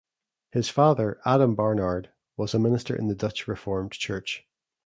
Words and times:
His 0.49 0.67
father, 0.67 1.21
Adam 1.25 1.53
Barnard, 1.53 2.09
was 2.35 2.55
a 2.55 2.59
minister 2.59 2.95
in 2.95 3.07
the 3.07 3.13
Dutch 3.13 3.47
Reformed 3.47 3.91
Church. 3.91 4.47